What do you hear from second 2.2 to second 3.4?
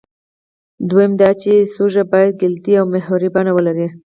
کلیدي او محوري